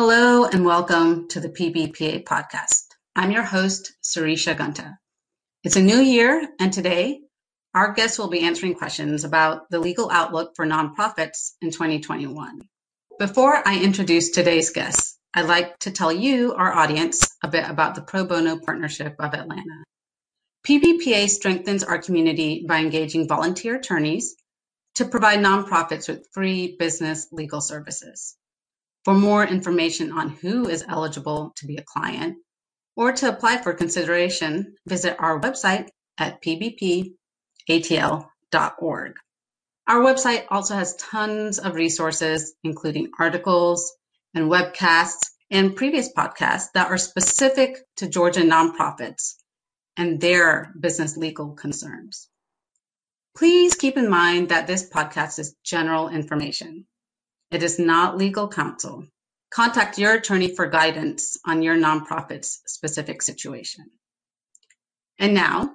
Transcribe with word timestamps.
Hello 0.00 0.44
and 0.44 0.64
welcome 0.64 1.26
to 1.26 1.40
the 1.40 1.48
PBPA 1.48 2.22
podcast. 2.22 2.84
I'm 3.16 3.32
your 3.32 3.42
host, 3.42 3.94
Sarisha 4.00 4.56
Gunta. 4.56 4.96
It's 5.64 5.74
a 5.74 5.82
new 5.82 5.98
year, 5.98 6.50
and 6.60 6.72
today 6.72 7.22
our 7.74 7.94
guests 7.94 8.16
will 8.16 8.28
be 8.28 8.42
answering 8.42 8.76
questions 8.76 9.24
about 9.24 9.68
the 9.70 9.80
legal 9.80 10.08
outlook 10.08 10.52
for 10.54 10.64
nonprofits 10.64 11.54
in 11.60 11.72
2021. 11.72 12.60
Before 13.18 13.60
I 13.66 13.82
introduce 13.82 14.30
today's 14.30 14.70
guests, 14.70 15.18
I'd 15.34 15.48
like 15.48 15.76
to 15.80 15.90
tell 15.90 16.12
you, 16.12 16.54
our 16.54 16.72
audience, 16.72 17.36
a 17.42 17.48
bit 17.48 17.68
about 17.68 17.96
the 17.96 18.02
Pro 18.02 18.24
Bono 18.24 18.60
Partnership 18.60 19.16
of 19.18 19.34
Atlanta. 19.34 19.82
PBPA 20.64 21.28
strengthens 21.28 21.82
our 21.82 21.98
community 22.00 22.64
by 22.68 22.78
engaging 22.78 23.26
volunteer 23.26 23.74
attorneys 23.74 24.36
to 24.94 25.06
provide 25.06 25.40
nonprofits 25.40 26.08
with 26.08 26.28
free 26.32 26.76
business 26.78 27.26
legal 27.32 27.60
services. 27.60 28.37
For 29.08 29.14
more 29.14 29.42
information 29.42 30.12
on 30.12 30.28
who 30.28 30.68
is 30.68 30.84
eligible 30.86 31.54
to 31.56 31.66
be 31.66 31.78
a 31.78 31.82
client 31.82 32.36
or 32.94 33.10
to 33.10 33.30
apply 33.30 33.56
for 33.56 33.72
consideration, 33.72 34.76
visit 34.86 35.16
our 35.18 35.40
website 35.40 35.88
at 36.18 36.42
pbpatl.org. 36.42 37.16
Our 39.86 40.00
website 40.02 40.44
also 40.50 40.74
has 40.74 40.94
tons 40.96 41.58
of 41.58 41.74
resources, 41.74 42.54
including 42.62 43.10
articles 43.18 43.96
and 44.34 44.50
webcasts 44.50 45.24
and 45.50 45.74
previous 45.74 46.12
podcasts 46.12 46.66
that 46.74 46.90
are 46.90 46.98
specific 46.98 47.78
to 47.96 48.10
Georgia 48.10 48.42
nonprofits 48.42 49.36
and 49.96 50.20
their 50.20 50.74
business 50.78 51.16
legal 51.16 51.52
concerns. 51.52 52.28
Please 53.34 53.74
keep 53.74 53.96
in 53.96 54.10
mind 54.10 54.50
that 54.50 54.66
this 54.66 54.86
podcast 54.90 55.38
is 55.38 55.56
general 55.64 56.10
information. 56.10 56.84
It 57.50 57.62
is 57.62 57.78
not 57.78 58.18
legal 58.18 58.48
counsel. 58.48 59.06
Contact 59.50 59.98
your 59.98 60.14
attorney 60.14 60.54
for 60.54 60.66
guidance 60.66 61.38
on 61.46 61.62
your 61.62 61.76
nonprofit's 61.76 62.60
specific 62.66 63.22
situation. 63.22 63.86
And 65.18 65.32
now, 65.32 65.74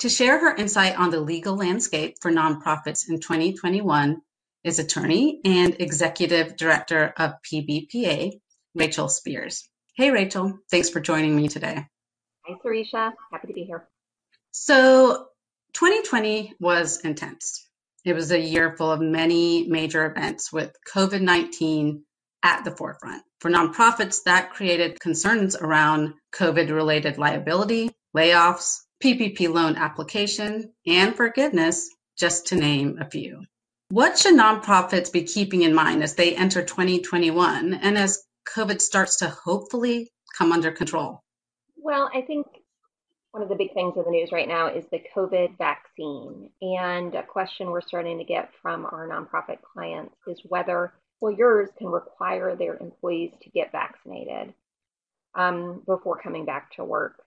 to 0.00 0.08
share 0.08 0.40
her 0.40 0.56
insight 0.56 0.98
on 0.98 1.10
the 1.10 1.20
legal 1.20 1.54
landscape 1.54 2.16
for 2.20 2.32
nonprofits 2.32 3.08
in 3.08 3.20
2021 3.20 4.20
is 4.64 4.78
attorney 4.80 5.40
and 5.44 5.76
executive 5.78 6.56
director 6.56 7.14
of 7.16 7.34
PBPA, 7.42 8.32
Rachel 8.74 9.08
Spears. 9.08 9.68
Hey, 9.96 10.10
Rachel, 10.10 10.58
thanks 10.70 10.90
for 10.90 11.00
joining 11.00 11.36
me 11.36 11.46
today. 11.46 11.86
Hi, 12.44 12.54
Surisha. 12.64 13.12
Happy 13.30 13.46
to 13.46 13.52
be 13.52 13.64
here. 13.64 13.88
So, 14.50 15.28
2020 15.74 16.54
was 16.58 17.00
intense. 17.00 17.68
It 18.04 18.14
was 18.14 18.30
a 18.30 18.38
year 18.38 18.76
full 18.76 18.92
of 18.92 19.00
many 19.00 19.66
major 19.66 20.04
events 20.04 20.52
with 20.52 20.76
COVID 20.94 21.22
19 21.22 22.04
at 22.42 22.64
the 22.64 22.70
forefront. 22.70 23.22
For 23.40 23.50
nonprofits, 23.50 24.22
that 24.24 24.50
created 24.50 25.00
concerns 25.00 25.56
around 25.56 26.14
COVID 26.34 26.70
related 26.70 27.16
liability, 27.16 27.90
layoffs, 28.14 28.80
PPP 29.02 29.52
loan 29.52 29.76
application, 29.76 30.72
and 30.86 31.16
forgiveness, 31.16 31.88
just 32.18 32.46
to 32.48 32.56
name 32.56 32.98
a 33.00 33.08
few. 33.08 33.42
What 33.88 34.18
should 34.18 34.34
nonprofits 34.34 35.12
be 35.12 35.22
keeping 35.22 35.62
in 35.62 35.74
mind 35.74 36.02
as 36.02 36.14
they 36.14 36.36
enter 36.36 36.62
2021 36.62 37.74
and 37.74 37.98
as 37.98 38.22
COVID 38.54 38.80
starts 38.80 39.16
to 39.16 39.28
hopefully 39.28 40.10
come 40.36 40.52
under 40.52 40.70
control? 40.70 41.22
Well, 41.76 42.10
I 42.14 42.22
think 42.22 42.46
one 43.34 43.42
of 43.42 43.48
the 43.48 43.56
big 43.56 43.74
things 43.74 43.96
in 43.96 44.04
the 44.04 44.10
news 44.12 44.30
right 44.30 44.46
now 44.46 44.68
is 44.68 44.84
the 44.92 45.02
COVID 45.12 45.58
vaccine. 45.58 46.50
And 46.62 47.16
a 47.16 47.24
question 47.24 47.68
we're 47.68 47.80
starting 47.80 48.18
to 48.18 48.24
get 48.24 48.50
from 48.62 48.86
our 48.86 49.08
nonprofit 49.08 49.58
clients 49.60 50.14
is 50.28 50.40
whether 50.44 50.92
employers 51.20 51.68
can 51.76 51.88
require 51.88 52.54
their 52.54 52.76
employees 52.76 53.32
to 53.42 53.50
get 53.50 53.72
vaccinated 53.72 54.54
um, 55.34 55.82
before 55.84 56.20
coming 56.22 56.44
back 56.44 56.76
to 56.76 56.84
work. 56.84 57.24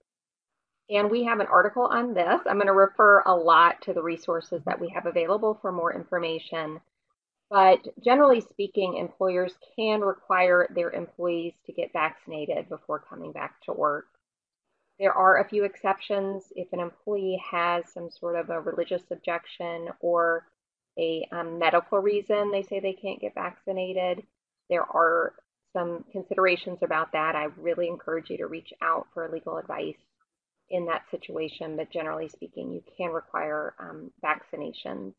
And 0.90 1.12
we 1.12 1.26
have 1.26 1.42
an 1.42 1.48
article 1.48 1.84
on 1.84 2.14
this. 2.14 2.40
I'm 2.46 2.56
going 2.56 2.68
to 2.68 2.74
refer 2.74 3.22
a 3.26 3.36
lot 3.36 3.82
to 3.82 3.94
the 3.94 4.02
resources 4.02 4.62
that 4.66 4.80
we 4.80 4.88
have 4.96 5.08
available 5.08 5.60
for 5.62 5.74
more 5.74 5.94
information. 5.94 6.80
But 7.50 7.86
generally 8.02 8.40
speaking, 8.40 8.96
employers 8.96 9.56
can 9.76 10.00
require 10.00 10.70
their 10.74 10.90
employees 10.92 11.56
to 11.66 11.74
get 11.74 11.92
vaccinated 11.92 12.70
before 12.70 13.04
coming 13.10 13.34
back 13.34 13.62
to 13.64 13.74
work. 13.74 14.06
There 15.00 15.14
are 15.14 15.38
a 15.40 15.48
few 15.50 15.64
exceptions 15.64 16.52
if 16.56 16.74
an 16.74 16.80
employee 16.80 17.42
has 17.52 17.92
some 17.92 18.10
sort 18.10 18.36
of 18.36 18.50
a 18.50 18.60
religious 18.60 19.04
objection 19.12 19.90
or 20.00 20.48
a 20.98 21.28
um, 21.32 21.60
medical 21.60 22.00
reason 22.00 22.52
they 22.52 22.64
say 22.64 22.80
they 22.80 22.94
can't 22.94 23.22
get 23.22 23.36
vaccinated. 23.36 24.26
There 24.70 24.84
are 24.84 25.36
some 25.74 26.04
considerations 26.12 26.80
about 26.82 27.12
that. 27.12 27.36
I 27.36 27.46
really 27.58 27.88
encourage 27.88 28.30
you 28.30 28.38
to 28.38 28.48
reach 28.48 28.74
out 28.82 29.08
for 29.14 29.30
legal 29.30 29.58
advice 29.58 29.98
in 30.70 30.86
that 30.88 31.04
situation, 31.12 31.78
but 31.78 31.92
generally 31.92 32.28
speaking, 32.30 32.72
you 32.72 32.82
can 32.98 33.12
require 33.12 33.76
um, 33.80 34.12
vaccinations 34.24 35.14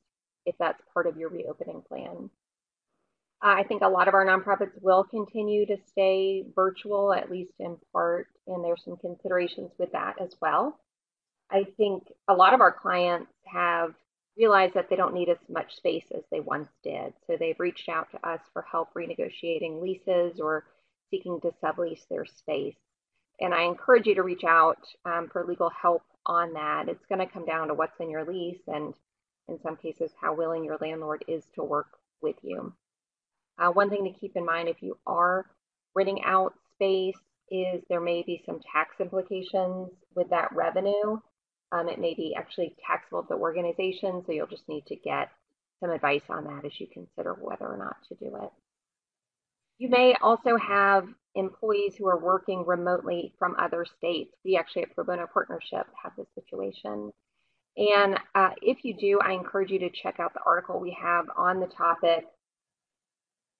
if 0.44 0.56
that's 0.58 0.82
part 0.92 1.06
of 1.06 1.16
your 1.16 1.30
reopening 1.30 1.82
plan. 1.88 2.30
I 3.40 3.62
think 3.62 3.82
a 3.82 3.88
lot 3.88 4.08
of 4.08 4.14
our 4.14 4.26
nonprofits 4.26 4.72
will 4.80 5.04
continue 5.04 5.64
to 5.66 5.76
stay 5.86 6.44
virtual, 6.54 7.12
at 7.12 7.30
least 7.30 7.52
in 7.60 7.76
part, 7.92 8.26
and 8.48 8.64
there's 8.64 8.82
some 8.84 8.96
considerations 8.96 9.70
with 9.78 9.92
that 9.92 10.20
as 10.20 10.34
well. 10.40 10.78
I 11.50 11.64
think 11.76 12.04
a 12.26 12.34
lot 12.34 12.52
of 12.54 12.60
our 12.60 12.72
clients 12.72 13.32
have 13.46 13.94
realized 14.36 14.74
that 14.74 14.90
they 14.90 14.96
don't 14.96 15.14
need 15.14 15.28
as 15.28 15.38
much 15.48 15.76
space 15.76 16.06
as 16.14 16.22
they 16.30 16.40
once 16.40 16.68
did. 16.82 17.12
So 17.26 17.36
they've 17.36 17.58
reached 17.58 17.88
out 17.88 18.10
to 18.12 18.28
us 18.28 18.40
for 18.52 18.62
help 18.62 18.94
renegotiating 18.94 19.80
leases 19.80 20.40
or 20.40 20.64
seeking 21.10 21.40
to 21.40 21.52
sublease 21.62 22.06
their 22.10 22.24
space. 22.24 22.76
And 23.40 23.54
I 23.54 23.62
encourage 23.62 24.06
you 24.06 24.16
to 24.16 24.22
reach 24.22 24.44
out 24.44 24.78
um, 25.04 25.28
for 25.32 25.44
legal 25.44 25.70
help 25.70 26.02
on 26.26 26.54
that. 26.54 26.88
It's 26.88 27.06
going 27.06 27.20
to 27.20 27.32
come 27.32 27.46
down 27.46 27.68
to 27.68 27.74
what's 27.74 27.98
in 28.00 28.10
your 28.10 28.24
lease 28.24 28.62
and, 28.66 28.94
in 29.48 29.60
some 29.62 29.76
cases, 29.76 30.10
how 30.20 30.34
willing 30.34 30.64
your 30.64 30.78
landlord 30.80 31.24
is 31.28 31.44
to 31.54 31.62
work 31.62 31.98
with 32.20 32.36
you. 32.42 32.72
Uh, 33.58 33.70
one 33.70 33.90
thing 33.90 34.04
to 34.04 34.18
keep 34.20 34.36
in 34.36 34.44
mind 34.44 34.68
if 34.68 34.82
you 34.82 34.96
are 35.06 35.46
renting 35.94 36.22
out 36.24 36.54
space 36.74 37.16
is 37.50 37.82
there 37.88 38.00
may 38.00 38.22
be 38.22 38.42
some 38.46 38.60
tax 38.72 38.94
implications 39.00 39.90
with 40.14 40.28
that 40.30 40.50
revenue. 40.54 41.18
Um, 41.72 41.88
it 41.88 41.98
may 41.98 42.14
be 42.14 42.34
actually 42.36 42.74
taxable 42.86 43.22
to 43.22 43.28
the 43.30 43.34
organization, 43.34 44.22
so 44.24 44.32
you'll 44.32 44.46
just 44.46 44.68
need 44.68 44.86
to 44.86 44.96
get 44.96 45.28
some 45.80 45.90
advice 45.90 46.22
on 46.28 46.44
that 46.44 46.64
as 46.64 46.72
you 46.78 46.86
consider 46.92 47.34
whether 47.34 47.66
or 47.66 47.76
not 47.76 47.96
to 48.08 48.14
do 48.14 48.36
it. 48.36 48.50
You 49.78 49.88
may 49.88 50.14
also 50.20 50.56
have 50.56 51.06
employees 51.34 51.94
who 51.96 52.08
are 52.08 52.18
working 52.18 52.64
remotely 52.66 53.32
from 53.38 53.54
other 53.58 53.86
states. 53.98 54.34
We 54.44 54.56
actually 54.56 54.82
at 54.82 54.94
Pro 54.94 55.04
Bono 55.04 55.26
Partnership 55.32 55.86
have 56.02 56.12
this 56.16 56.26
situation. 56.34 57.12
And 57.76 58.18
uh, 58.34 58.50
if 58.60 58.78
you 58.82 58.96
do, 58.96 59.20
I 59.22 59.32
encourage 59.32 59.70
you 59.70 59.78
to 59.80 59.90
check 59.90 60.18
out 60.18 60.34
the 60.34 60.40
article 60.44 60.80
we 60.80 60.96
have 61.00 61.26
on 61.36 61.60
the 61.60 61.68
topic 61.68 62.24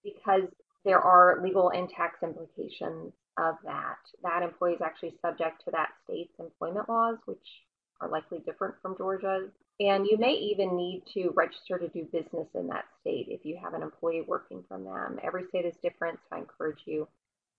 because 0.05 0.49
there 0.85 1.01
are 1.01 1.41
legal 1.43 1.71
and 1.71 1.89
tax 1.89 2.23
implications 2.23 3.13
of 3.39 3.57
that. 3.65 3.99
That 4.23 4.43
employee 4.43 4.75
is 4.75 4.81
actually 4.83 5.15
subject 5.21 5.65
to 5.65 5.71
that 5.73 5.91
state's 6.05 6.35
employment 6.39 6.89
laws, 6.89 7.19
which 7.27 7.39
are 8.01 8.09
likely 8.09 8.39
different 8.41 8.75
from 8.81 8.97
Georgia's. 8.97 9.51
And 9.81 10.07
you 10.07 10.19
may 10.19 10.33
even 10.33 10.77
need 10.77 11.03
to 11.15 11.33
register 11.37 11.79
to 11.79 11.89
do 11.89 12.05
business 12.13 12.49
in 12.55 12.67
that 12.69 12.87
state 13.01 13.27
if 13.29 13.45
you 13.45 13.59
have 13.63 13.75
an 13.75 13.83
employee 13.83 14.25
working 14.27 14.65
from 14.69 14.85
them. 14.85 15.21
Every 15.23 15.45
state 15.49 15.65
is 15.65 15.75
different, 15.83 16.19
so 16.29 16.37
I 16.37 16.41
encourage 16.41 16.83
you 16.85 17.07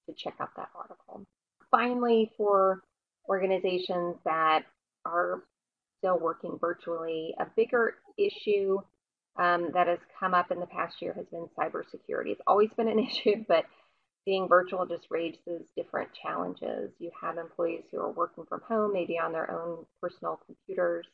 to 0.08 0.16
check 0.16 0.36
out 0.40 0.50
that 0.58 0.70
article. 0.76 1.26
Finally, 1.72 2.32
for 2.36 2.82
organizations 3.30 4.18
that 4.26 4.64
are 5.06 5.44
still 6.00 6.20
working 6.20 6.58
virtually, 6.60 7.36
a 7.40 7.46
bigger 7.56 7.96
issue 8.18 8.80
um, 9.38 9.70
that 9.74 9.88
has 9.88 10.00
come 10.20 10.34
up 10.34 10.52
in 10.52 10.60
the 10.60 10.66
past 10.68 11.02
year 11.02 11.14
has 11.14 11.26
been 11.28 11.48
cybersecurity. 11.58 12.32
It's 12.32 12.42
always 12.48 12.74
been 12.74 12.88
an 12.88 13.00
issue, 13.08 13.44
but 13.48 13.66
being 14.26 14.48
virtual 14.48 14.86
just 14.86 15.08
raises 15.10 15.64
different 15.76 16.10
challenges. 16.22 16.92
You 17.00 17.12
have 17.22 17.38
employees 17.38 17.84
who 17.92 18.00
are 18.00 18.12
working 18.12 18.46
from 18.48 18.62
home, 18.68 18.94
maybe 18.94 19.18
on 19.18 19.32
their 19.32 19.50
own 19.52 19.86
personal 20.02 20.40
computers, 20.46 21.08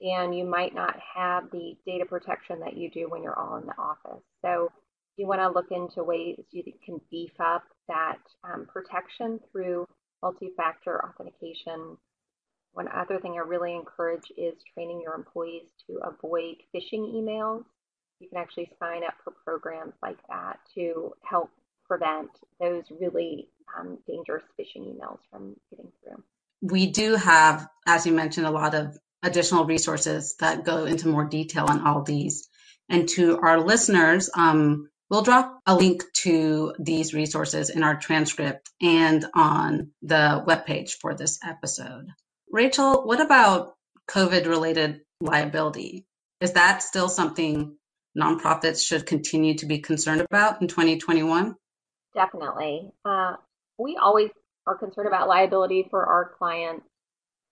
and 0.00 0.36
you 0.36 0.44
might 0.44 0.74
not 0.74 0.96
have 1.14 1.50
the 1.50 1.76
data 1.86 2.06
protection 2.06 2.60
that 2.60 2.76
you 2.76 2.90
do 2.90 3.08
when 3.10 3.22
you're 3.22 3.38
all 3.38 3.56
in 3.56 3.66
the 3.66 3.76
office. 3.78 4.22
So 4.42 4.70
you 5.16 5.26
want 5.26 5.40
to 5.40 5.50
look 5.50 5.70
into 5.70 6.02
ways 6.02 6.38
you 6.50 6.62
can 6.84 7.00
beef 7.10 7.32
up 7.38 7.64
that 7.88 8.18
um, 8.44 8.66
protection 8.72 9.38
through 9.52 9.86
multi-factor 10.22 11.04
authentication 11.04 11.98
one 12.72 12.88
other 12.88 13.18
thing 13.18 13.32
I 13.34 13.46
really 13.46 13.74
encourage 13.74 14.30
is 14.36 14.54
training 14.74 15.00
your 15.02 15.14
employees 15.14 15.68
to 15.86 15.98
avoid 16.04 16.56
phishing 16.74 17.14
emails. 17.14 17.64
You 18.20 18.28
can 18.28 18.38
actually 18.38 18.70
sign 18.78 19.02
up 19.04 19.14
for 19.24 19.32
programs 19.44 19.94
like 20.02 20.18
that 20.28 20.58
to 20.74 21.12
help 21.24 21.50
prevent 21.86 22.30
those 22.60 22.84
really 23.00 23.48
um, 23.78 23.98
dangerous 24.06 24.44
phishing 24.58 24.94
emails 24.94 25.18
from 25.30 25.56
getting 25.70 25.90
through. 26.02 26.22
We 26.62 26.90
do 26.90 27.16
have, 27.16 27.66
as 27.86 28.06
you 28.06 28.12
mentioned, 28.12 28.46
a 28.46 28.50
lot 28.50 28.74
of 28.74 28.96
additional 29.22 29.64
resources 29.64 30.36
that 30.40 30.64
go 30.64 30.84
into 30.84 31.08
more 31.08 31.24
detail 31.24 31.66
on 31.68 31.86
all 31.86 32.02
these. 32.02 32.48
And 32.88 33.08
to 33.10 33.38
our 33.38 33.60
listeners, 33.60 34.30
um, 34.34 34.90
We'll 35.10 35.22
drop 35.22 35.58
a 35.66 35.74
link 35.74 36.04
to 36.22 36.72
these 36.78 37.12
resources 37.12 37.68
in 37.68 37.82
our 37.82 37.96
transcript 37.96 38.70
and 38.80 39.26
on 39.34 39.90
the 40.02 40.44
webpage 40.46 40.92
for 41.00 41.16
this 41.16 41.40
episode. 41.44 42.06
Rachel, 42.50 43.04
what 43.04 43.20
about 43.20 43.74
COVID 44.08 44.46
related 44.46 45.02
liability? 45.20 46.06
Is 46.40 46.52
that 46.52 46.82
still 46.82 47.08
something 47.08 47.76
nonprofits 48.18 48.84
should 48.84 49.06
continue 49.06 49.54
to 49.54 49.66
be 49.66 49.78
concerned 49.78 50.20
about 50.20 50.60
in 50.60 50.66
2021? 50.66 51.54
Definitely. 52.14 52.90
Uh, 53.04 53.36
we 53.78 53.96
always 53.96 54.30
are 54.66 54.76
concerned 54.76 55.06
about 55.06 55.28
liability 55.28 55.86
for 55.90 56.04
our 56.04 56.32
clients. 56.36 56.86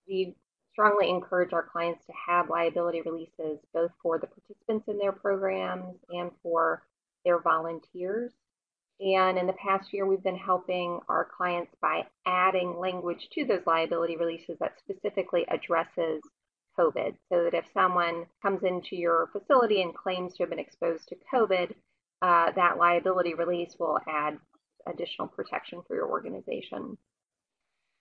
We 0.08 0.34
strongly 0.72 1.10
encourage 1.10 1.52
our 1.52 1.62
clients 1.62 2.04
to 2.06 2.12
have 2.26 2.50
liability 2.50 3.02
releases 3.02 3.58
both 3.72 3.92
for 4.02 4.18
the 4.18 4.26
participants 4.26 4.88
in 4.88 4.98
their 4.98 5.12
programs 5.12 5.96
and 6.10 6.30
for 6.42 6.82
their 7.24 7.40
volunteers. 7.40 8.32
And 9.00 9.38
in 9.38 9.46
the 9.46 9.52
past 9.52 9.92
year, 9.92 10.06
we've 10.06 10.22
been 10.22 10.36
helping 10.36 10.98
our 11.08 11.28
clients 11.36 11.72
by 11.80 12.06
adding 12.26 12.78
language 12.78 13.28
to 13.32 13.44
those 13.44 13.62
liability 13.66 14.16
releases 14.16 14.58
that 14.58 14.78
specifically 14.78 15.46
addresses 15.48 16.20
COVID. 16.76 17.14
So 17.28 17.44
that 17.44 17.54
if 17.54 17.64
someone 17.72 18.26
comes 18.42 18.62
into 18.64 18.96
your 18.96 19.28
facility 19.32 19.82
and 19.82 19.94
claims 19.94 20.34
to 20.34 20.42
have 20.42 20.50
been 20.50 20.58
exposed 20.58 21.08
to 21.08 21.16
COVID, 21.32 21.74
uh, 22.22 22.52
that 22.52 22.78
liability 22.78 23.34
release 23.34 23.76
will 23.78 23.98
add 24.08 24.38
additional 24.86 25.28
protection 25.28 25.82
for 25.86 25.94
your 25.94 26.08
organization. 26.08 26.98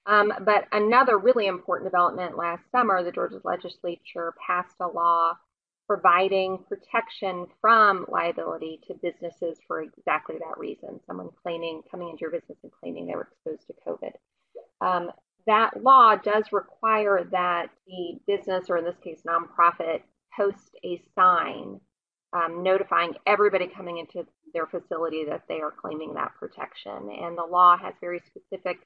Um, 0.07 0.33
but 0.41 0.67
another 0.71 1.17
really 1.17 1.47
important 1.47 1.91
development 1.91 2.38
last 2.38 2.63
summer, 2.71 3.03
the 3.03 3.11
Georgia 3.11 3.41
legislature 3.44 4.33
passed 4.45 4.75
a 4.79 4.88
law 4.88 5.33
providing 5.87 6.59
protection 6.67 7.47
from 7.61 8.05
liability 8.09 8.79
to 8.87 8.93
businesses 8.95 9.57
for 9.67 9.81
exactly 9.81 10.35
that 10.39 10.57
reason. 10.57 10.99
Someone 11.07 11.29
claiming, 11.41 11.81
coming 11.89 12.09
into 12.09 12.21
your 12.21 12.31
business 12.31 12.57
and 12.63 12.71
claiming 12.71 13.07
they 13.07 13.15
were 13.15 13.29
exposed 13.31 13.67
to 13.67 13.73
COVID. 13.87 14.11
Um, 14.81 15.11
that 15.47 15.81
law 15.81 16.15
does 16.15 16.51
require 16.51 17.23
that 17.31 17.69
the 17.87 18.19
business, 18.27 18.69
or 18.69 18.77
in 18.77 18.83
this 18.83 18.99
case, 19.01 19.21
nonprofit, 19.25 20.01
post 20.35 20.75
a 20.83 21.01
sign 21.15 21.79
um, 22.33 22.63
notifying 22.63 23.13
everybody 23.25 23.67
coming 23.67 23.97
into 23.97 24.27
their 24.53 24.67
facility 24.67 25.25
that 25.25 25.43
they 25.47 25.61
are 25.61 25.71
claiming 25.71 26.13
that 26.13 26.33
protection. 26.39 27.09
And 27.21 27.37
the 27.37 27.45
law 27.45 27.77
has 27.77 27.93
very 28.01 28.21
specific 28.25 28.79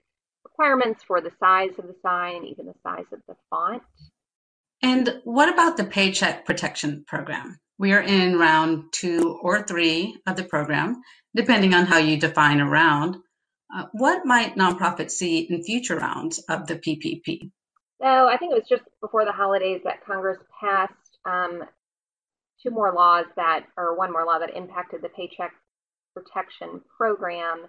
requirements 0.43 1.03
for 1.03 1.21
the 1.21 1.31
size 1.39 1.71
of 1.77 1.87
the 1.87 1.95
sign, 2.01 2.45
even 2.45 2.65
the 2.65 2.75
size 2.83 3.05
of 3.11 3.19
the 3.27 3.35
font. 3.49 3.83
And 4.81 5.21
what 5.23 5.49
about 5.49 5.77
the 5.77 5.83
Paycheck 5.83 6.45
Protection 6.45 7.05
Program? 7.07 7.59
We 7.77 7.93
are 7.93 8.01
in 8.01 8.37
round 8.37 8.85
two 8.91 9.39
or 9.41 9.63
three 9.63 10.17
of 10.27 10.35
the 10.35 10.43
program, 10.43 11.01
depending 11.35 11.73
on 11.73 11.85
how 11.85 11.97
you 11.97 12.17
define 12.17 12.59
a 12.59 12.67
round. 12.67 13.17
Uh, 13.75 13.85
what 13.93 14.25
might 14.25 14.55
nonprofits 14.55 15.11
see 15.11 15.39
in 15.39 15.63
future 15.63 15.97
rounds 15.97 16.39
of 16.49 16.67
the 16.67 16.75
PPP? 16.75 17.51
So 18.01 18.07
I 18.07 18.37
think 18.37 18.51
it 18.51 18.55
was 18.55 18.67
just 18.67 18.83
before 19.01 19.25
the 19.25 19.31
holidays 19.31 19.81
that 19.83 20.03
Congress 20.05 20.39
passed 20.59 20.93
um, 21.25 21.63
two 22.61 22.71
more 22.71 22.93
laws 22.93 23.25
that, 23.35 23.65
or 23.77 23.95
one 23.95 24.11
more 24.11 24.25
law 24.25 24.39
that 24.39 24.55
impacted 24.55 25.01
the 25.01 25.09
Paycheck 25.09 25.53
Protection 26.15 26.81
Program 26.97 27.67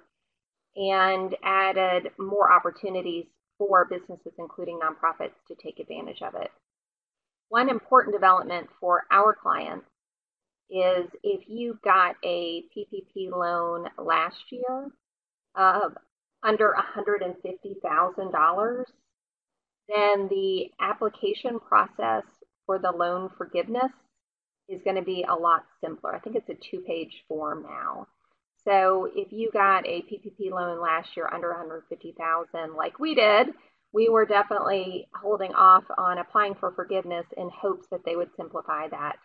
and 0.76 1.36
added 1.44 2.10
more 2.18 2.50
opportunities 2.50 3.26
for 3.58 3.84
businesses, 3.84 4.32
including 4.38 4.80
nonprofits, 4.80 5.36
to 5.48 5.54
take 5.62 5.78
advantage 5.78 6.22
of 6.22 6.34
it. 6.34 6.50
One 7.52 7.68
important 7.68 8.14
development 8.14 8.70
for 8.80 9.02
our 9.10 9.34
clients 9.34 9.84
is 10.70 11.04
if 11.22 11.46
you 11.46 11.78
got 11.84 12.16
a 12.24 12.62
PPP 12.74 13.30
loan 13.30 13.88
last 13.98 14.42
year 14.48 14.88
of 15.54 15.92
under 16.42 16.74
$150,000, 16.96 18.84
then 19.86 20.28
the 20.30 20.70
application 20.80 21.60
process 21.60 22.22
for 22.64 22.78
the 22.78 22.90
loan 22.90 23.28
forgiveness 23.36 23.92
is 24.70 24.80
going 24.82 24.96
to 24.96 25.02
be 25.02 25.26
a 25.28 25.34
lot 25.34 25.66
simpler. 25.84 26.16
I 26.16 26.20
think 26.20 26.36
it's 26.36 26.48
a 26.48 26.54
two 26.54 26.80
page 26.80 27.22
form 27.28 27.66
now. 27.68 28.06
So 28.64 29.10
if 29.14 29.30
you 29.30 29.50
got 29.52 29.86
a 29.86 30.00
PPP 30.10 30.50
loan 30.50 30.80
last 30.80 31.10
year 31.18 31.28
under 31.30 31.50
150,000 31.50 32.74
like 32.74 32.98
we 32.98 33.14
did, 33.14 33.48
we 33.92 34.08
were 34.08 34.24
definitely 34.24 35.08
holding 35.14 35.52
off 35.52 35.84
on 35.98 36.18
applying 36.18 36.54
for 36.54 36.72
forgiveness 36.72 37.26
in 37.36 37.50
hopes 37.50 37.86
that 37.90 38.04
they 38.04 38.16
would 38.16 38.30
simplify 38.36 38.88
that 38.88 39.16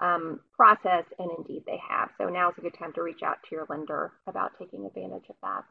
um, 0.00 0.40
process, 0.56 1.04
and 1.18 1.30
indeed 1.38 1.62
they 1.66 1.78
have. 1.88 2.10
So 2.18 2.28
now 2.28 2.50
is 2.50 2.54
a 2.58 2.62
good 2.62 2.78
time 2.78 2.92
to 2.94 3.02
reach 3.02 3.22
out 3.24 3.38
to 3.48 3.54
your 3.54 3.66
lender 3.68 4.12
about 4.26 4.52
taking 4.58 4.86
advantage 4.86 5.28
of 5.28 5.36
that. 5.42 5.64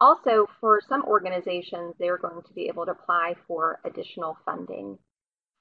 Also, 0.00 0.46
for 0.60 0.80
some 0.88 1.04
organizations, 1.04 1.94
they're 1.98 2.18
going 2.18 2.42
to 2.46 2.52
be 2.54 2.68
able 2.68 2.86
to 2.86 2.92
apply 2.92 3.34
for 3.46 3.80
additional 3.84 4.38
funding. 4.46 4.98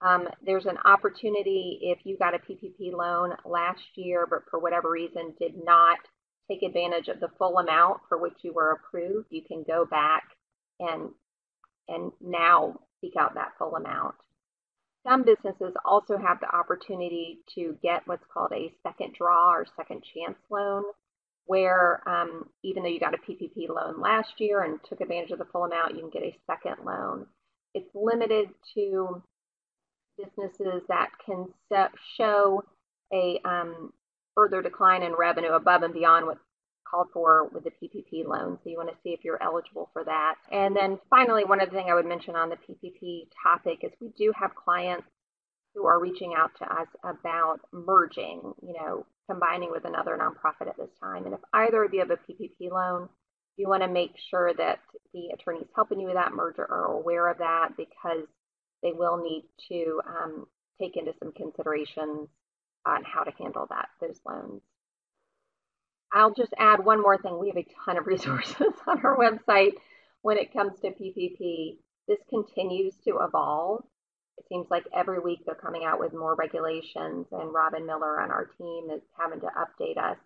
Um, 0.01 0.29
there's 0.45 0.65
an 0.65 0.77
opportunity 0.85 1.79
if 1.81 1.99
you 2.05 2.17
got 2.17 2.33
a 2.33 2.39
PPP 2.39 2.93
loan 2.93 3.33
last 3.43 3.83
year, 3.95 4.25
but 4.29 4.43
for 4.49 4.59
whatever 4.59 4.89
reason 4.89 5.33
did 5.39 5.55
not 5.61 5.97
take 6.49 6.63
advantage 6.63 7.09
of 7.09 7.19
the 7.19 7.27
full 7.37 7.57
amount 7.57 7.99
for 8.07 8.17
which 8.17 8.37
you 8.41 8.53
were 8.53 8.71
approved, 8.71 9.27
you 9.29 9.41
can 9.45 9.63
go 9.67 9.85
back 9.85 10.23
and 10.79 11.09
and 11.89 12.11
now 12.21 12.79
seek 13.01 13.13
out 13.19 13.35
that 13.35 13.53
full 13.57 13.75
amount. 13.75 14.15
Some 15.07 15.23
businesses 15.23 15.73
also 15.85 16.17
have 16.17 16.39
the 16.39 16.53
opportunity 16.53 17.39
to 17.55 17.77
get 17.81 18.05
what's 18.05 18.25
called 18.31 18.51
a 18.53 18.73
second 18.83 19.13
draw 19.17 19.53
or 19.53 19.65
second 19.77 20.03
chance 20.13 20.37
loan, 20.49 20.83
where 21.45 22.07
um, 22.07 22.49
even 22.63 22.83
though 22.83 22.89
you 22.89 22.99
got 22.99 23.13
a 23.13 23.17
PPP 23.17 23.69
loan 23.69 24.01
last 24.01 24.33
year 24.39 24.63
and 24.63 24.79
took 24.87 25.01
advantage 25.01 25.31
of 25.31 25.39
the 25.39 25.45
full 25.45 25.63
amount, 25.63 25.95
you 25.95 26.01
can 26.01 26.09
get 26.09 26.23
a 26.23 26.37
second 26.45 26.85
loan. 26.85 27.25
It's 27.73 27.89
limited 27.95 28.49
to 28.75 29.23
businesses 30.17 30.83
that 30.89 31.09
can 31.25 31.47
show 32.17 32.63
a 33.13 33.39
um, 33.45 33.93
further 34.35 34.61
decline 34.61 35.03
in 35.03 35.13
revenue 35.13 35.53
above 35.53 35.83
and 35.83 35.93
beyond 35.93 36.25
what's 36.25 36.39
called 36.89 37.07
for 37.13 37.47
with 37.49 37.63
the 37.63 37.71
PPP 37.71 38.25
loan. 38.25 38.57
So 38.63 38.69
you 38.69 38.77
want 38.77 38.89
to 38.89 38.97
see 39.03 39.09
if 39.09 39.23
you're 39.23 39.41
eligible 39.41 39.89
for 39.93 40.03
that. 40.03 40.35
And 40.51 40.75
then 40.75 40.99
finally, 41.09 41.43
one 41.45 41.61
other 41.61 41.71
thing 41.71 41.87
I 41.89 41.93
would 41.93 42.05
mention 42.05 42.35
on 42.35 42.49
the 42.49 42.55
PPP 42.55 43.27
topic 43.43 43.79
is 43.83 43.91
we 44.01 44.09
do 44.17 44.31
have 44.39 44.55
clients 44.55 45.07
who 45.75 45.85
are 45.85 45.99
reaching 45.99 46.33
out 46.35 46.51
to 46.57 46.65
us 46.65 46.87
about 47.03 47.59
merging, 47.71 48.41
you 48.61 48.73
know, 48.73 49.05
combining 49.29 49.71
with 49.71 49.85
another 49.85 50.17
nonprofit 50.17 50.67
at 50.67 50.77
this 50.77 50.89
time. 51.01 51.25
And 51.25 51.33
if 51.33 51.39
either 51.53 51.83
of 51.83 51.93
you 51.93 51.99
have 51.99 52.09
a 52.09 52.17
PPP 52.17 52.71
loan, 52.71 53.07
you 53.57 53.67
want 53.67 53.83
to 53.83 53.89
make 53.89 54.13
sure 54.29 54.53
that 54.53 54.79
the 55.13 55.29
attorneys 55.33 55.67
helping 55.75 55.99
you 55.99 56.07
with 56.07 56.15
that 56.15 56.33
merger 56.33 56.63
are 56.63 56.85
aware 56.85 57.29
of 57.29 57.37
that 57.37 57.69
because 57.77 58.25
they 58.81 58.93
will 58.93 59.17
need 59.17 59.43
to 59.67 60.01
um, 60.07 60.45
take 60.81 60.97
into 60.97 61.13
some 61.19 61.31
considerations 61.33 62.29
on 62.85 63.03
how 63.03 63.23
to 63.23 63.31
handle 63.37 63.67
that 63.69 63.89
those 64.01 64.19
loans. 64.25 64.61
I'll 66.13 66.33
just 66.33 66.53
add 66.57 66.83
one 66.83 67.01
more 67.01 67.17
thing. 67.17 67.39
We 67.39 67.47
have 67.47 67.57
a 67.57 67.67
ton 67.85 67.97
of 67.97 68.07
resources 68.07 68.73
on 68.87 69.05
our 69.05 69.17
website 69.17 69.73
when 70.21 70.37
it 70.37 70.53
comes 70.53 70.79
to 70.81 70.89
PPP. 70.89 71.77
This 72.07 72.19
continues 72.29 72.95
to 73.05 73.19
evolve. 73.21 73.83
It 74.37 74.45
seems 74.49 74.67
like 74.71 74.85
every 74.95 75.19
week 75.19 75.39
they're 75.45 75.55
coming 75.55 75.83
out 75.83 75.99
with 75.99 76.13
more 76.13 76.35
regulations, 76.35 77.27
and 77.31 77.53
Robin 77.53 77.85
Miller 77.85 78.21
on 78.21 78.31
our 78.31 78.45
team 78.57 78.89
is 78.89 79.01
having 79.17 79.41
to 79.41 79.47
update 79.47 79.97
us 79.97 80.17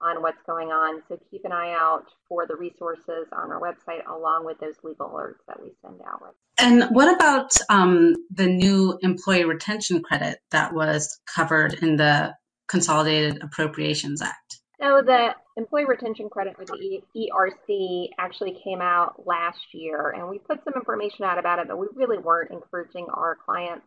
on 0.00 0.20
what's 0.20 0.42
going 0.46 0.68
on. 0.68 1.02
So 1.08 1.18
keep 1.30 1.44
an 1.44 1.52
eye 1.52 1.74
out 1.78 2.04
for 2.28 2.46
the 2.46 2.56
resources 2.56 3.28
on 3.32 3.50
our 3.50 3.60
website 3.60 4.06
along 4.08 4.44
with 4.44 4.58
those 4.60 4.74
legal 4.82 5.08
alerts 5.08 5.40
that 5.48 5.62
we 5.62 5.70
send 5.82 6.00
out. 6.06 6.34
And 6.58 6.84
what 6.94 7.14
about 7.14 7.50
um, 7.70 8.14
the 8.30 8.46
new 8.46 8.98
employee 9.02 9.44
retention 9.44 10.02
credit 10.02 10.38
that 10.50 10.74
was 10.74 11.18
covered 11.34 11.74
in 11.82 11.96
the 11.96 12.34
Consolidated 12.68 13.42
Appropriations 13.42 14.20
Act? 14.20 14.60
So 14.80 15.00
the 15.02 15.34
employee 15.56 15.86
retention 15.86 16.28
credit 16.28 16.56
or 16.58 16.66
the 16.66 17.00
ERC 17.16 18.08
actually 18.18 18.60
came 18.62 18.82
out 18.82 19.26
last 19.26 19.72
year, 19.72 20.10
and 20.10 20.28
we 20.28 20.38
put 20.38 20.62
some 20.64 20.74
information 20.76 21.24
out 21.24 21.38
about 21.38 21.58
it, 21.58 21.68
but 21.68 21.78
we 21.78 21.86
really 21.94 22.18
weren't 22.18 22.50
encouraging 22.50 23.06
our 23.12 23.38
clients 23.44 23.86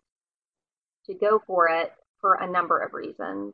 to 1.06 1.14
go 1.14 1.42
for 1.46 1.70
it 1.70 1.92
for 2.22 2.36
a 2.36 2.52
number 2.52 2.80
of 2.80 2.94
reasons. 2.94 3.54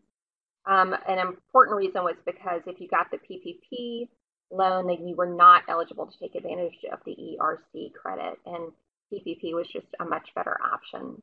Um, 0.65 0.96
an 1.08 1.20
important 1.20 1.77
reason 1.77 2.04
was 2.04 2.15
because 2.25 2.62
if 2.65 2.80
you 2.80 2.88
got 2.88 3.12
the 3.12 3.18
PPP 3.18 4.08
loan, 4.50 4.88
then 4.88 5.06
you 5.06 5.15
were 5.15 5.34
not 5.36 5.63
eligible 5.68 6.08
to 6.08 6.20
take 6.20 6.36
advantage 6.36 6.86
of 6.92 7.00
the 7.06 7.15
ERC 7.38 7.94
credit, 7.94 8.39
and 8.46 8.72
PPP 9.12 9.54
was 9.54 9.68
just 9.72 9.88
a 10.00 10.06
much 10.06 10.30
better 10.36 10.58
option. 10.74 11.22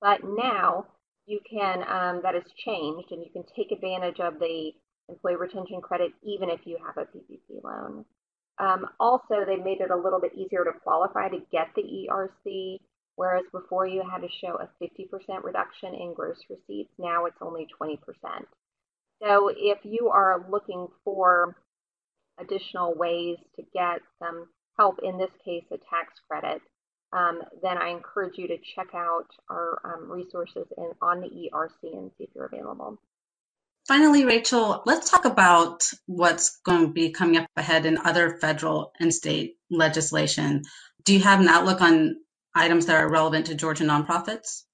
But 0.00 0.20
now 0.22 0.86
you 1.26 1.40
can, 1.50 1.82
um, 1.88 2.20
that 2.22 2.34
has 2.34 2.44
changed, 2.64 3.10
and 3.10 3.24
you 3.24 3.30
can 3.32 3.44
take 3.56 3.72
advantage 3.72 4.20
of 4.20 4.38
the 4.38 4.72
employee 5.08 5.36
retention 5.36 5.80
credit 5.80 6.12
even 6.22 6.50
if 6.50 6.60
you 6.64 6.78
have 6.84 6.96
a 6.96 7.06
PPP 7.06 7.62
loan. 7.62 8.04
Um, 8.58 8.86
also, 8.98 9.44
they 9.46 9.56
made 9.56 9.80
it 9.80 9.90
a 9.90 9.96
little 9.96 10.20
bit 10.20 10.34
easier 10.34 10.64
to 10.64 10.72
qualify 10.82 11.28
to 11.28 11.40
get 11.52 11.68
the 11.76 11.82
ERC, 11.82 12.78
whereas 13.16 13.44
before 13.52 13.86
you 13.86 14.02
had 14.10 14.22
to 14.22 14.28
show 14.40 14.58
a 14.58 14.68
50% 14.82 15.44
reduction 15.44 15.94
in 15.94 16.14
gross 16.14 16.38
receipts, 16.48 16.92
now 16.98 17.26
it's 17.26 17.36
only 17.42 17.66
20%. 17.80 17.98
So 19.22 19.50
if 19.54 19.78
you 19.84 20.08
are 20.08 20.46
looking 20.50 20.88
for 21.04 21.56
additional 22.38 22.94
ways 22.94 23.36
to 23.56 23.62
get 23.74 24.00
some 24.18 24.48
help, 24.78 25.00
in 25.02 25.18
this 25.18 25.30
case, 25.44 25.64
a 25.70 25.78
tax 25.90 26.14
credit, 26.28 26.62
um, 27.12 27.42
then 27.62 27.78
I 27.78 27.90
encourage 27.90 28.36
you 28.36 28.48
to 28.48 28.58
check 28.74 28.88
out 28.94 29.26
our 29.48 29.80
um, 29.84 30.10
resources 30.10 30.66
in, 30.76 30.90
on 31.00 31.20
the 31.20 31.28
ERC 31.28 31.92
and 31.96 32.10
see 32.18 32.24
if 32.24 32.30
you're 32.34 32.46
available. 32.46 32.98
Finally, 33.86 34.24
Rachel, 34.24 34.82
let's 34.84 35.08
talk 35.08 35.24
about 35.24 35.88
what's 36.06 36.58
going 36.64 36.88
to 36.88 36.92
be 36.92 37.10
coming 37.10 37.36
up 37.36 37.46
ahead 37.56 37.86
in 37.86 37.98
other 37.98 38.36
federal 38.40 38.90
and 38.98 39.14
state 39.14 39.58
legislation. 39.70 40.64
Do 41.04 41.14
you 41.14 41.20
have 41.20 41.38
an 41.38 41.46
outlook 41.46 41.80
on 41.80 42.16
items 42.52 42.86
that 42.86 42.96
are 42.96 43.08
relevant 43.08 43.46
to 43.46 43.54
Georgia 43.54 43.84
nonprofits? 43.84 44.64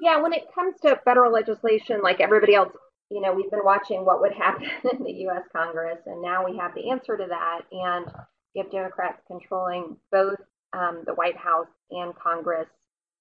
Yeah, 0.00 0.20
when 0.20 0.32
it 0.32 0.52
comes 0.52 0.74
to 0.80 0.98
federal 1.04 1.32
legislation, 1.32 2.00
like 2.02 2.20
everybody 2.20 2.56
else, 2.56 2.72
you 3.12 3.20
know, 3.20 3.32
we've 3.32 3.50
been 3.50 3.64
watching 3.64 4.04
what 4.04 4.20
would 4.20 4.32
happen 4.36 4.66
in 4.92 5.04
the 5.04 5.28
US 5.28 5.44
Congress, 5.54 5.98
and 6.06 6.20
now 6.20 6.44
we 6.44 6.56
have 6.56 6.74
the 6.74 6.90
answer 6.90 7.16
to 7.16 7.26
that. 7.28 7.60
And 7.70 8.06
you 8.54 8.64
have 8.64 8.72
Democrats 8.72 9.22
controlling 9.28 9.96
both 10.10 10.40
um, 10.72 11.04
the 11.06 11.14
White 11.14 11.36
House 11.36 11.68
and 11.92 12.12
Congress. 12.16 12.66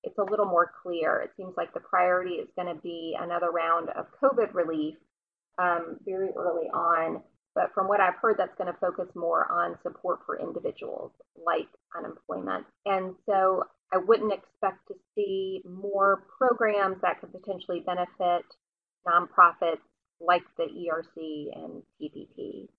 It's 0.03 0.17
a 0.17 0.23
little 0.23 0.47
more 0.47 0.71
clear. 0.81 1.21
It 1.21 1.29
seems 1.37 1.53
like 1.57 1.75
the 1.75 1.79
priority 1.79 2.35
is 2.35 2.49
going 2.55 2.75
to 2.75 2.81
be 2.81 3.15
another 3.19 3.51
round 3.51 3.89
of 3.89 4.07
COVID 4.19 4.55
relief 4.55 4.95
um, 5.57 5.97
very 6.05 6.29
early 6.35 6.67
on. 6.67 7.21
But 7.53 7.73
from 7.73 7.87
what 7.87 7.99
I've 7.99 8.15
heard, 8.21 8.37
that's 8.37 8.55
going 8.57 8.71
to 8.71 8.79
focus 8.79 9.07
more 9.13 9.51
on 9.51 9.77
support 9.83 10.19
for 10.25 10.39
individuals 10.39 11.11
like 11.35 11.67
unemployment. 11.97 12.65
And 12.85 13.15
so 13.25 13.63
I 13.93 13.97
wouldn't 13.97 14.31
expect 14.31 14.87
to 14.87 14.93
see 15.15 15.61
more 15.65 16.23
programs 16.37 16.97
that 17.01 17.19
could 17.19 17.33
potentially 17.33 17.83
benefit 17.85 18.45
nonprofits 19.05 19.83
like 20.21 20.43
the 20.57 20.63
ERC 20.63 21.47
and 21.55 21.83
PPP. 22.01 22.69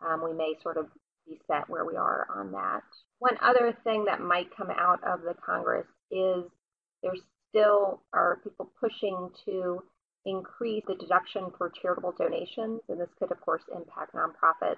Um, 0.00 0.22
we 0.24 0.32
may 0.32 0.54
sort 0.62 0.78
of 0.78 0.86
be 1.26 1.38
set 1.46 1.68
where 1.68 1.84
we 1.84 1.96
are 1.96 2.26
on 2.34 2.52
that. 2.52 2.82
One 3.18 3.36
other 3.42 3.76
thing 3.84 4.04
that 4.06 4.20
might 4.20 4.54
come 4.56 4.70
out 4.70 5.02
of 5.04 5.22
the 5.22 5.34
Congress 5.44 5.86
is 6.10 6.44
there 7.02 7.12
still 7.50 8.02
are 8.12 8.40
people 8.42 8.70
pushing 8.80 9.30
to 9.44 9.82
increase 10.26 10.84
the 10.86 10.94
deduction 10.94 11.50
for 11.56 11.70
charitable 11.82 12.14
donations, 12.18 12.80
and 12.88 13.00
this 13.00 13.10
could, 13.18 13.30
of 13.30 13.40
course, 13.40 13.62
impact 13.74 14.14
nonprofits. 14.14 14.76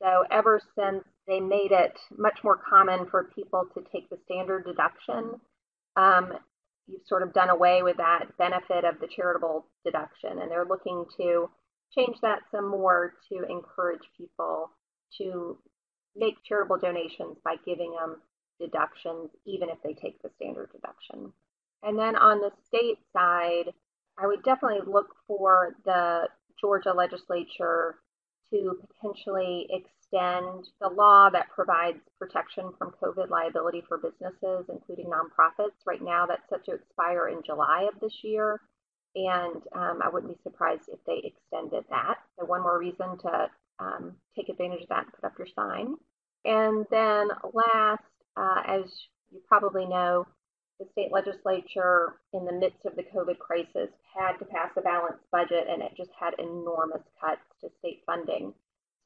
So, 0.00 0.24
ever 0.30 0.60
since 0.76 1.04
they 1.26 1.40
made 1.40 1.70
it 1.70 1.98
much 2.16 2.38
more 2.42 2.56
common 2.56 3.06
for 3.10 3.30
people 3.34 3.64
to 3.74 3.84
take 3.92 4.08
the 4.10 4.18
standard 4.24 4.64
deduction, 4.64 5.40
um, 5.96 6.32
you've 6.86 7.06
sort 7.06 7.22
of 7.22 7.32
done 7.32 7.50
away 7.50 7.82
with 7.82 7.96
that 7.98 8.36
benefit 8.38 8.84
of 8.84 8.98
the 9.00 9.08
charitable 9.14 9.66
deduction, 9.84 10.40
and 10.40 10.50
they're 10.50 10.64
looking 10.64 11.04
to 11.16 11.48
change 11.96 12.16
that 12.22 12.40
some 12.50 12.68
more 12.68 13.14
to 13.28 13.44
encourage 13.48 14.02
people 14.16 14.70
to 15.18 15.58
make 16.16 16.34
charitable 16.44 16.78
donations 16.78 17.36
by 17.44 17.56
giving 17.64 17.92
them 17.92 18.16
deductions, 18.60 19.30
even 19.46 19.68
if 19.68 19.78
they 19.82 19.94
take 19.94 20.20
the 20.22 20.30
standard 20.36 20.70
deduction. 20.72 21.32
And 21.82 21.98
then 21.98 22.16
on 22.16 22.40
the 22.40 22.50
state 22.66 22.98
side, 23.12 23.72
I 24.18 24.26
would 24.26 24.42
definitely 24.42 24.80
look 24.86 25.08
for 25.26 25.76
the 25.84 26.28
Georgia 26.60 26.92
legislature 26.92 27.96
to 28.50 28.78
potentially 28.86 29.66
extend 29.70 30.68
the 30.80 30.88
law 30.88 31.30
that 31.30 31.48
provides 31.54 31.98
protection 32.18 32.72
from 32.78 32.92
COVID 33.02 33.30
liability 33.30 33.82
for 33.88 33.98
businesses, 33.98 34.66
including 34.68 35.06
nonprofits. 35.06 35.72
Right 35.86 36.02
now, 36.02 36.26
that's 36.26 36.48
set 36.50 36.64
to 36.66 36.74
expire 36.74 37.28
in 37.28 37.42
July 37.44 37.88
of 37.92 37.98
this 38.00 38.12
year. 38.22 38.60
And 39.14 39.62
um, 39.74 40.00
I 40.02 40.08
wouldn't 40.10 40.32
be 40.32 40.42
surprised 40.42 40.88
if 40.88 40.98
they 41.06 41.22
extended 41.24 41.84
that. 41.90 42.16
So, 42.38 42.46
one 42.46 42.62
more 42.62 42.78
reason 42.78 43.18
to 43.18 43.50
um, 43.78 44.12
take 44.36 44.48
advantage 44.48 44.82
of 44.82 44.88
that 44.88 45.04
and 45.04 45.12
put 45.12 45.24
up 45.24 45.38
your 45.38 45.48
sign. 45.54 45.96
And 46.44 46.86
then, 46.90 47.28
last, 47.52 48.02
uh, 48.36 48.62
as 48.66 48.90
you 49.30 49.40
probably 49.48 49.86
know, 49.86 50.26
the 50.82 50.90
state 50.92 51.12
legislature, 51.12 52.16
in 52.32 52.44
the 52.44 52.52
midst 52.52 52.84
of 52.84 52.96
the 52.96 53.04
COVID 53.04 53.38
crisis, 53.38 53.90
had 54.14 54.36
to 54.38 54.44
pass 54.44 54.70
a 54.76 54.80
balanced 54.80 55.30
budget 55.30 55.66
and 55.68 55.82
it 55.82 55.92
just 55.96 56.10
had 56.18 56.34
enormous 56.38 57.02
cuts 57.20 57.42
to 57.60 57.70
state 57.78 58.02
funding. 58.04 58.52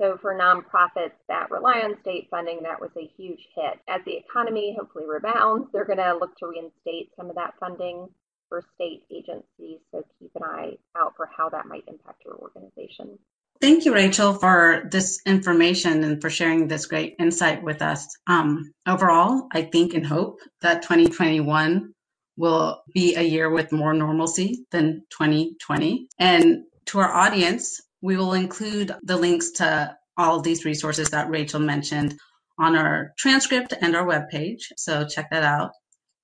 So, 0.00 0.18
for 0.20 0.34
nonprofits 0.34 1.16
that 1.28 1.50
rely 1.50 1.80
on 1.80 2.00
state 2.02 2.28
funding, 2.30 2.62
that 2.62 2.80
was 2.80 2.90
a 2.96 3.10
huge 3.16 3.40
hit. 3.54 3.80
As 3.88 4.02
the 4.04 4.16
economy 4.16 4.76
hopefully 4.78 5.06
rebounds, 5.06 5.68
they're 5.72 5.86
going 5.86 5.98
to 5.98 6.16
look 6.16 6.36
to 6.38 6.46
reinstate 6.46 7.10
some 7.16 7.30
of 7.30 7.36
that 7.36 7.54
funding 7.58 8.08
for 8.48 8.62
state 8.74 9.04
agencies. 9.10 9.80
So, 9.90 10.04
keep 10.18 10.32
an 10.36 10.42
eye 10.44 10.76
out 10.96 11.14
for 11.16 11.30
how 11.34 11.48
that 11.48 11.66
might 11.66 11.84
impact 11.88 12.24
your 12.24 12.36
organization. 12.36 13.18
Thank 13.60 13.84
you, 13.84 13.94
Rachel, 13.94 14.34
for 14.34 14.88
this 14.90 15.20
information 15.24 16.04
and 16.04 16.20
for 16.20 16.28
sharing 16.28 16.68
this 16.68 16.86
great 16.86 17.14
insight 17.18 17.62
with 17.62 17.80
us. 17.80 18.06
Um, 18.26 18.72
overall, 18.86 19.48
I 19.52 19.62
think 19.62 19.94
and 19.94 20.06
hope 20.06 20.40
that 20.60 20.82
2021 20.82 21.92
will 22.36 22.82
be 22.92 23.16
a 23.16 23.22
year 23.22 23.50
with 23.50 23.72
more 23.72 23.94
normalcy 23.94 24.66
than 24.70 25.02
2020. 25.10 26.08
And 26.18 26.64
to 26.86 26.98
our 26.98 27.12
audience, 27.12 27.80
we 28.02 28.16
will 28.16 28.34
include 28.34 28.94
the 29.02 29.16
links 29.16 29.50
to 29.52 29.96
all 30.18 30.40
these 30.40 30.64
resources 30.64 31.10
that 31.10 31.30
Rachel 31.30 31.60
mentioned 31.60 32.14
on 32.58 32.76
our 32.76 33.12
transcript 33.18 33.72
and 33.80 33.96
our 33.96 34.06
webpage. 34.06 34.64
So 34.76 35.06
check 35.06 35.30
that 35.30 35.42
out. 35.42 35.70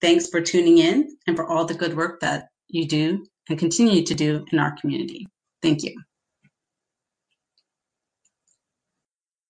Thanks 0.00 0.28
for 0.28 0.40
tuning 0.40 0.78
in 0.78 1.16
and 1.26 1.36
for 1.36 1.46
all 1.46 1.64
the 1.64 1.74
good 1.74 1.96
work 1.96 2.20
that 2.20 2.48
you 2.68 2.86
do 2.86 3.24
and 3.48 3.58
continue 3.58 4.02
to 4.04 4.14
do 4.14 4.44
in 4.52 4.58
our 4.58 4.74
community. 4.80 5.26
Thank 5.62 5.82
you. 5.82 5.94